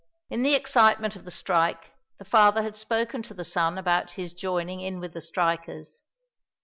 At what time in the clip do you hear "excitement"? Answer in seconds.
0.55-1.15